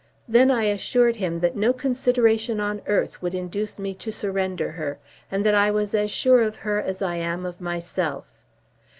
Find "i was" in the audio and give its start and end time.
5.53-5.93